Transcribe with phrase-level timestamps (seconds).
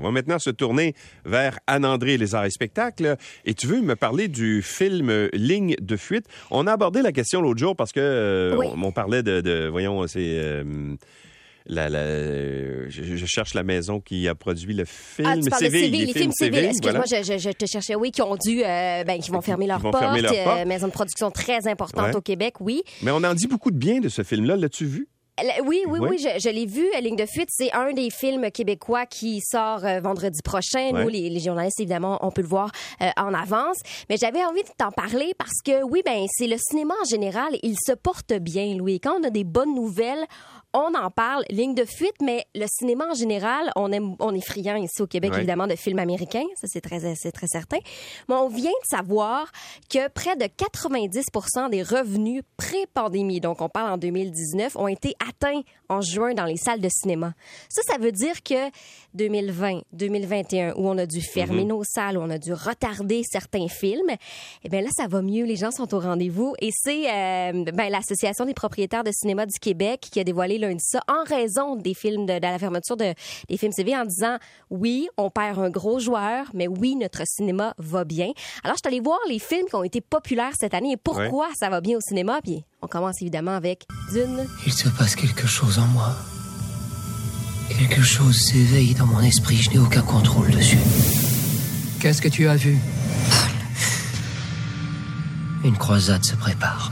[0.00, 3.16] On va maintenant se tourner vers Anne-André les arts et spectacles.
[3.44, 6.24] Et tu veux me parler du film Ligne de fuite?
[6.50, 8.66] On a abordé la question l'autre jour parce que euh, Oui.
[8.74, 10.94] on, on parlait de, de- voyons, c'est euh,
[11.66, 15.28] la, la- je, je cherche la maison qui a produit le film.
[15.30, 16.64] Ah, tu de Séville, civils, les films civils.
[16.64, 17.22] Excuse-moi, voilà.
[17.38, 17.94] je, te cherchais.
[17.94, 19.96] Oui, qui ont dû, euh, ben, qui vont fermer leurs portes.
[20.02, 20.66] euh, portes.
[20.66, 22.16] maison de production très importante Ouais.
[22.16, 22.82] au Québec, oui.
[23.02, 24.56] Mais on en dit beaucoup de bien de ce film-là.
[24.56, 25.08] L'as-tu vu?
[25.64, 26.08] Oui, oui, Oui.
[26.10, 26.86] oui, je, je l'ai vu.
[27.00, 30.90] Ligne de fuite, c'est un des films québécois qui sort euh, vendredi prochain.
[30.92, 31.02] Ouais.
[31.02, 32.70] Nous, les, les journalistes, évidemment, on peut le voir
[33.02, 33.78] euh, en avance.
[34.08, 37.56] Mais j'avais envie de t'en parler parce que, oui, ben, c'est le cinéma en général.
[37.62, 39.00] Il se porte bien, Louis.
[39.00, 40.24] Quand on a des bonnes nouvelles,
[40.72, 41.44] on en parle.
[41.50, 45.06] Ligne de fuite, mais le cinéma en général, on aime, on est friand ici au
[45.06, 45.38] Québec, Ouais.
[45.38, 46.44] évidemment, de films américains.
[46.60, 47.00] Ça, c'est très,
[47.46, 47.78] certain.
[48.28, 49.50] Mais on vient de savoir
[49.88, 55.62] que près de 90% des revenus pré-pandémie, donc on parle en 2019, ont été atteints
[55.88, 57.34] en juin dans les salles de cinéma.
[57.68, 58.70] Ça, ça veut dire que
[59.14, 63.66] 2020, 2021, où on a dû fermer nos salles, où on a dû retarder certains
[63.68, 64.10] films,
[64.62, 65.44] eh bien là, ça va mieux.
[65.44, 66.54] Les gens sont au rendez-vous.
[66.60, 70.84] Et c'est euh, ben, l'Association des propriétaires de cinéma du Québec qui a dévoilé lundi
[70.84, 73.14] ça en raison des films de, de la fermeture de,
[73.48, 74.36] des films CV en disant
[74.70, 78.30] oui, on perd un gros joueur, mais oui, notre cinéma va bien.
[78.62, 81.48] Alors, je suis allée voir les films qui ont été populaires cette année et pourquoi
[81.58, 82.40] ça va bien au cinéma.
[82.42, 84.46] Puis on commence évidemment avec Dune.
[84.66, 86.14] Il se passe quelque chose en moi.
[87.68, 90.78] Quelque chose s'éveille dans mon esprit, je n'ai aucun contrôle dessus.
[92.00, 92.76] Qu'est-ce que tu as vu?
[95.64, 96.90] Une croisade se prépare.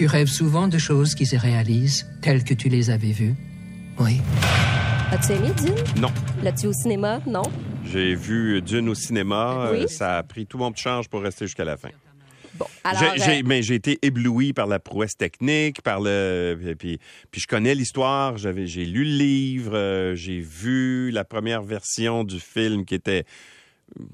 [0.00, 3.34] Tu rêves souvent de choses qui se réalisent telles que tu les avais vues
[3.98, 4.16] Oui.
[5.10, 6.00] As-tu aimé Dune?
[6.00, 6.08] Non.
[6.42, 7.20] L'as-tu au cinéma?
[7.26, 7.42] Non.
[7.84, 9.68] J'ai vu Dune au cinéma.
[9.70, 9.82] Oui.
[9.82, 11.90] Euh, ça a pris tout mon petit change pour rester jusqu'à la fin.
[12.54, 13.02] Bon, alors...
[13.02, 16.56] Euh, mais j'ai été ébloui par la prouesse technique, par le.
[16.58, 16.98] Puis, puis,
[17.30, 18.38] puis je connais l'histoire.
[18.38, 19.72] J'avais, j'ai lu le livre.
[19.74, 23.26] euh, j'ai vu la première version du film qui était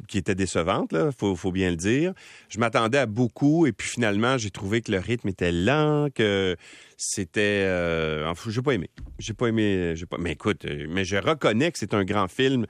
[0.09, 2.13] qui était décevante, là, faut, faut bien le dire.
[2.49, 6.57] Je m'attendais à beaucoup et puis finalement, j'ai trouvé que le rythme était lent, que
[6.97, 7.63] c'était...
[7.67, 8.91] Euh, j'ai pas aimé.
[9.19, 9.95] J'ai pas aimé...
[9.97, 12.67] J'ai pas, mais écoute, euh, mais je reconnais que c'est un grand film,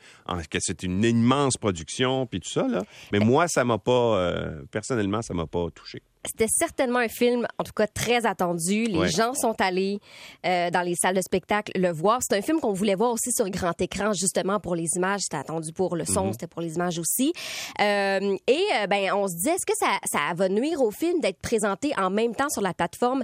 [0.51, 2.83] que c'est une immense production, puis tout ça, là.
[3.13, 3.93] Mais moi, ça m'a pas...
[4.19, 6.03] euh, personnellement, ça m'a pas touché.
[6.29, 8.87] C'était certainement un film, en tout cas très attendu.
[8.87, 9.09] Les Ouais.
[9.09, 10.01] gens sont allés
[10.45, 12.19] euh, dans les salles de spectacle le voir.
[12.21, 15.21] C'est un film qu'on voulait voir aussi sur grand écran, justement pour les images.
[15.21, 17.33] C'était attendu pour le son, c'était pour les images aussi.
[17.81, 21.21] Euh, et euh, ben, on se disait, est-ce que ça, ça va nuire au film
[21.21, 23.23] d'être présenté en même temps sur la plateforme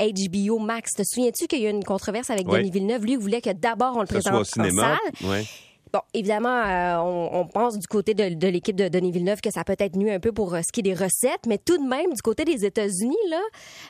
[0.00, 0.92] HBO Max?
[0.92, 2.46] Te souviens-tu qu'il y a eu une controverse avec.
[2.46, 3.04] Denis Villeneuve?
[3.04, 4.96] Lui voulait que d'abord on le présente au en cinéma.
[4.98, 5.28] salle.
[5.30, 5.44] Ouais.
[5.92, 9.50] Bon, évidemment, euh, on, on pense du côté de, de l'équipe de Denis Villeneuve que
[9.50, 11.78] ça peut être nuit un peu pour euh, ce qui est des recettes, mais tout
[11.78, 13.40] de même, du côté des États-Unis, là,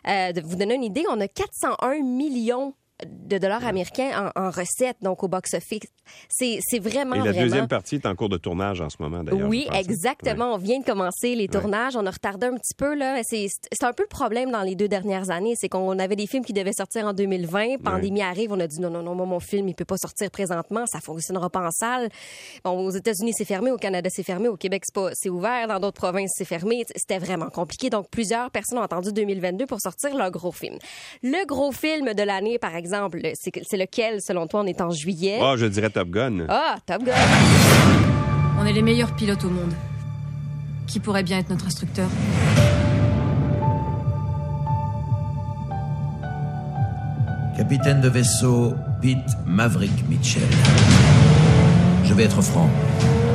[0.09, 2.73] euh, de vous donner une idée, on a 401 millions
[3.07, 5.81] de dollars américains en, en recettes, donc au box-office.
[6.29, 7.41] C'est c'est vraiment, Et la vraiment...
[7.43, 9.49] deuxième partie est en cours de tournage en ce moment, d'ailleurs.
[9.49, 9.79] Oui, pense.
[9.79, 10.55] exactement.
[10.55, 11.97] On vient de commencer les tournages.
[11.97, 12.95] On a retardé un petit peu.
[12.95, 13.21] là.
[13.23, 15.55] C'est c'est un peu le problème dans les deux dernières années.
[15.57, 17.79] C'est qu'on avait des films qui devaient sortir en 2020.
[17.85, 18.53] Pandémie arrive.
[18.53, 20.85] On a dit non, non, non, moi, mon film, il peut pas sortir présentement.
[20.87, 22.09] Ça fonctionnera pas en salle.
[22.65, 23.71] Bon, aux États-Unis, c'est fermé.
[23.71, 24.49] Au Canada, c'est fermé.
[24.49, 25.69] Au Québec, c'est pas- c'est ouvert.
[25.69, 26.85] Dans d'autres provinces, c'est fermé.
[26.97, 27.89] C'était vraiment compliqué.
[27.91, 30.77] Donc, plusieurs personnes ont attendu 2022 pour sortir leur gros film.
[31.23, 32.90] Le gros film de l'année, par exemple,
[33.35, 34.61] c'est c'est lequel, selon toi?
[34.61, 35.39] On est en juillet?
[35.43, 36.47] Ah, je dirais Top Gun.
[36.49, 37.13] Ah, Top Gun.
[38.61, 39.73] On est les meilleurs pilotes au monde.
[40.87, 42.09] Qui pourrait bien être notre instructeur?
[47.57, 50.43] Capitaine de vaisseau Pete Maverick Mitchell.
[52.05, 52.69] Je vais être franc,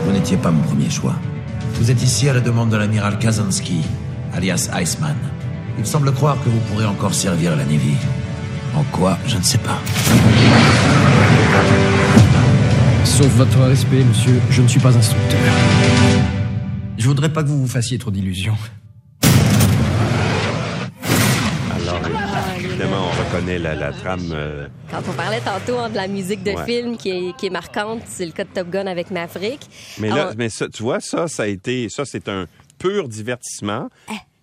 [0.05, 1.15] vous n'étiez pas mon premier choix.
[1.75, 3.81] Vous êtes ici à la demande de l'amiral Kazansky,
[4.33, 5.15] alias Iceman.
[5.77, 7.95] Il semble croire que vous pourrez encore servir la Navy.
[8.75, 9.79] En quoi, je ne sais pas.
[13.03, 15.39] Sauf votre respect, monsieur, je ne suis pas instructeur.
[16.97, 18.57] Je voudrais pas que vous vous fassiez trop d'illusions.
[21.73, 22.01] Alors,
[22.59, 24.31] évidemment, on reconnaît la, la trame.
[24.33, 26.65] euh, Quand on parlait tantôt hein, de la musique de Ouais.
[26.65, 29.61] film qui est, qui est marquante, c'est le cas de Top Gun avec Maverick.
[29.99, 32.47] Mais là, Alors, mais ça, tu vois, ça, ça a été, ça, c'est un
[32.79, 33.89] pur divertissement.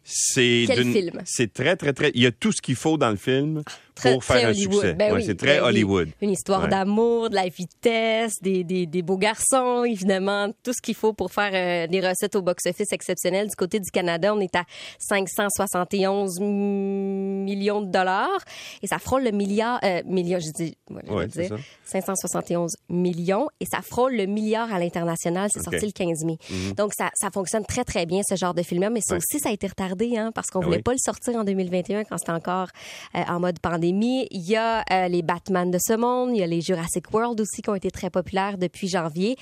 [0.04, 1.20] C'est Eh, Quel d'une- film?
[1.24, 2.10] C'est très, très, très.
[2.14, 3.62] Il y a tout ce qu'il faut dans le film
[3.94, 4.74] très, pour faire très un Hollywood.
[4.74, 4.94] succès.
[4.94, 5.64] Ben oui, c'est très ben.
[5.64, 6.08] Hollywood.
[6.20, 10.94] Une histoire d'amour, de la vitesse, des, des, des beaux garçons, évidemment, tout ce qu'il
[10.94, 13.48] faut pour faire euh, des recettes au box-office exceptionnelles.
[13.48, 14.64] Du côté du Canada, on est à
[14.98, 18.40] 571 millions de dollars
[18.82, 21.58] et ça frôle le milliard, euh, million, je dis, voilà, je Ouais, veux c'est dire.
[21.84, 21.98] ça.
[22.00, 25.50] 571 millions et ça frôle le milliard à l'international.
[25.52, 25.58] C'est.
[25.60, 25.64] Mhm.
[25.64, 26.38] sorti le 15 mai.
[26.76, 28.90] Donc, ça, ça fonctionne très, très bien, ce genre de film-là.
[28.90, 29.18] Mais ça Ouais.
[29.18, 30.82] aussi, ça a été retardé hein, parce qu'on Ah voulait oui.
[30.82, 32.68] pas le sortir en 2021 quand c'était encore
[33.14, 34.26] euh, en mode pandémie.
[34.30, 36.30] Il y a euh, les Batman de ce monde.
[36.34, 39.36] Il y a les Jurassic World aussi qui ont été très populaires depuis janvier.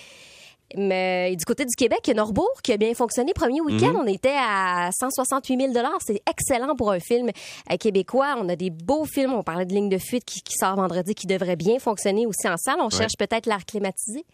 [0.76, 3.32] Mais du côté du Québec, il y a Norbourg qui a bien fonctionné.
[3.32, 7.30] Premier week-end, on était à 168 000 C'est excellent pour un film
[7.70, 8.36] euh, québécois.
[8.38, 9.32] On a des beaux films.
[9.32, 12.48] On parlait de Ligne de fuite qui, qui sort vendredi, qui devrait bien fonctionner aussi
[12.48, 12.78] en salle.
[12.80, 14.24] On cherche peut-être l'air climatisé.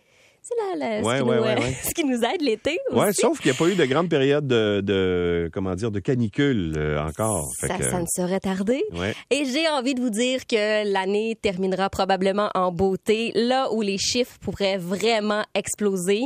[0.48, 1.76] C'est là, là, Ouais, ce, qui ouais, nous, ouais, euh, ouais.
[1.82, 2.98] ce qui nous aide l'été aussi.
[3.00, 5.98] Ouais, sauf qu'il n'y a pas eu de grande période de, de comment dire, de
[5.98, 7.50] canicule euh, encore.
[7.58, 8.84] Fait ça, que, ça ne serait tardé.
[8.94, 9.12] ouais.
[9.30, 13.98] Et j'ai envie de vous dire que l'année terminera probablement en beauté, là où les
[13.98, 16.22] chiffres pourraient vraiment exploser.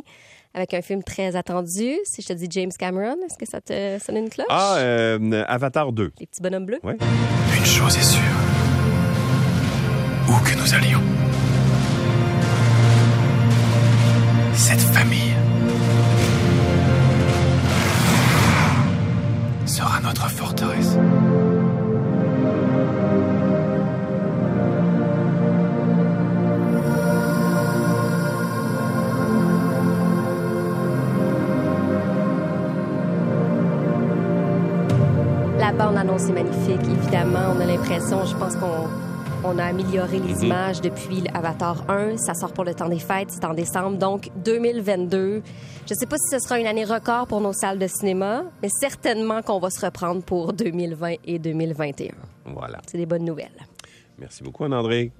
[0.52, 1.94] Avec un film très attendu.
[2.04, 4.48] Si je te dis James Cameron, est-ce que ça te sonne une cloche?
[4.50, 6.10] Ah, euh, Avatar 2.
[6.18, 6.80] Les petits bonhommes bleus?
[6.82, 6.96] Ouais.
[7.56, 8.20] Une chose est sûre.
[10.28, 11.00] Où que nous allions,
[14.60, 15.34] cette famille
[19.64, 20.98] sera notre forteresse.
[35.58, 37.54] La bande-annonce est magnifique, évidemment.
[37.56, 38.88] On a l'impression, je pense qu'on
[39.44, 42.16] on a amélioré les images depuis Avatar 1.
[42.18, 43.98] Ça sort pour le temps des fêtes, c'est en décembre.
[43.98, 45.42] Donc, 2022.
[45.88, 48.68] Je sais pas si ce sera une année record pour nos salles de cinéma, mais
[48.68, 52.12] certainement qu'on va se reprendre pour 2020 et 2021.
[52.46, 52.80] Voilà.
[52.86, 53.66] C'est des bonnes nouvelles.
[54.18, 55.12] Merci beaucoup, Anne-André.